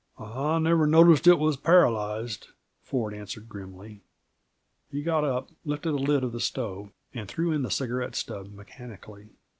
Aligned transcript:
"I 0.17 0.57
never 0.57 0.87
noticed 0.87 1.25
that 1.25 1.33
it 1.33 1.37
was 1.37 1.57
paralyzed," 1.57 2.47
Ford 2.81 3.13
answered 3.13 3.47
grimly. 3.47 4.01
He 4.89 5.03
got 5.03 5.23
up, 5.23 5.51
lifted 5.63 5.91
a 5.91 5.97
lid 5.97 6.23
of 6.23 6.31
the 6.31 6.39
stove, 6.39 6.89
and 7.13 7.27
threw 7.27 7.51
in 7.51 7.61
the 7.61 7.69
cigarette 7.69 8.15
stub 8.15 8.51
mechanically. 8.51 9.29